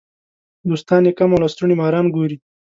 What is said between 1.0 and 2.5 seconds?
یې کم او لستوڼي ماران ګوري.